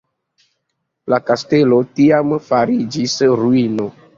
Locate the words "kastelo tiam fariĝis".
1.27-3.17